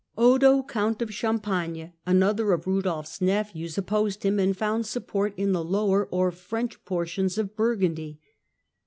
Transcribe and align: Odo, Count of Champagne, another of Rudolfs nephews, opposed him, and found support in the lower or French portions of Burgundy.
Odo, 0.17 0.63
Count 0.63 0.99
of 1.03 1.13
Champagne, 1.13 1.93
another 2.07 2.53
of 2.53 2.65
Rudolfs 2.65 3.21
nephews, 3.21 3.77
opposed 3.77 4.23
him, 4.25 4.39
and 4.39 4.57
found 4.57 4.87
support 4.87 5.31
in 5.37 5.51
the 5.51 5.63
lower 5.63 6.07
or 6.07 6.31
French 6.31 6.83
portions 6.85 7.37
of 7.37 7.55
Burgundy. 7.55 8.19